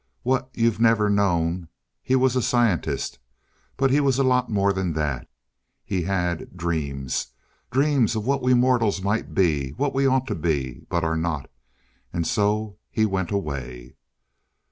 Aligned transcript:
What 0.23 0.49
you've 0.55 0.79
never 0.79 1.11
known 1.11 1.67
he 2.01 2.15
was 2.15 2.35
a 2.35 2.41
scientist. 2.41 3.19
But 3.77 3.91
he 3.91 3.99
was 3.99 4.17
a 4.17 4.23
lot 4.23 4.49
more 4.49 4.73
than 4.73 4.93
that. 4.93 5.29
He 5.85 6.01
had 6.01 6.57
dreams. 6.57 7.27
Dreams 7.69 8.15
of 8.15 8.25
what 8.25 8.41
we 8.41 8.55
mortals 8.55 9.03
might 9.03 9.35
be 9.35 9.73
what 9.73 9.93
we 9.93 10.07
ought 10.07 10.25
to 10.25 10.33
be 10.33 10.87
but 10.89 11.03
are 11.03 11.15
not. 11.15 11.51
And 12.11 12.25
so 12.25 12.79
he 12.89 13.05
went 13.05 13.29
away." 13.29 13.93